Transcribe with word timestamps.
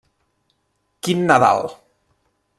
Quin 1.09 1.21
Nadal! 1.29 1.69